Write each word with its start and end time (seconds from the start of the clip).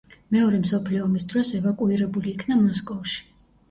მეორე 0.35 0.61
მსოფლიო 0.63 1.03
ომის 1.09 1.27
დროს 1.35 1.53
ევაკუირებული 1.61 2.37
იქნა 2.37 2.63
მოსკოვში. 2.67 3.27